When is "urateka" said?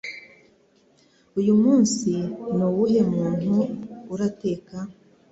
4.13-4.75